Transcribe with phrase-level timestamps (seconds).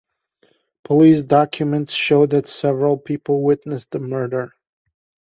[0.83, 4.53] Police documents show that several people witnessed the murder.